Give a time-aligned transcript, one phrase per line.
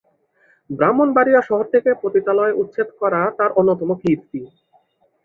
[0.69, 4.41] ব্রাহ্মণবাড়িয়া শহর থেকে পতিতালয় উচ্ছেদ করা তার অন্যতম কীর্তি।